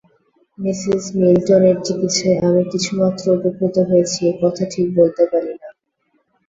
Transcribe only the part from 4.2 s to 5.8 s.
এ-কথা ঠিক বলতে পারি না।